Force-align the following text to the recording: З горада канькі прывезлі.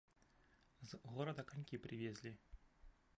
З 0.91 0.95
горада 1.17 1.45
канькі 1.51 1.81
прывезлі. 1.87 2.31